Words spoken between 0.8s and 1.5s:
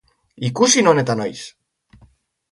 non eta noiz!